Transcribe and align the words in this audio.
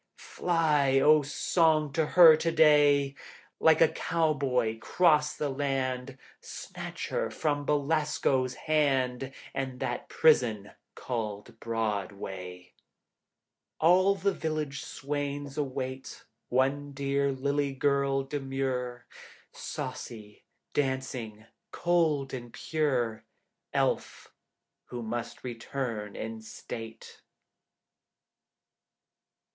Fly, 0.17 0.99
O 0.99 1.21
song, 1.21 1.93
to 1.93 2.07
her 2.17 2.35
to 2.35 2.51
day, 2.51 3.13
Like 3.59 3.81
a 3.81 3.87
cowboy 3.87 4.79
cross 4.79 5.35
the 5.37 5.49
land. 5.51 6.17
Snatch 6.39 7.09
her 7.09 7.29
from 7.29 7.65
Belasco's 7.65 8.55
hand 8.55 9.31
And 9.53 9.79
that 9.79 10.09
prison 10.09 10.71
called 10.95 11.59
Broadway. 11.59 12.73
All 13.79 14.15
the 14.15 14.33
village 14.33 14.83
swains 14.83 15.55
await 15.55 16.25
One 16.49 16.93
dear 16.93 17.31
lily 17.31 17.73
girl 17.73 18.23
demure, 18.23 19.05
Saucy, 19.51 20.45
dancing, 20.73 21.45
cold 21.69 22.33
and 22.33 22.51
pure, 22.51 23.23
Elf 23.71 24.33
who 24.85 25.03
must 25.03 25.43
return 25.43 26.15
in 26.15 26.41
state. 26.41 27.21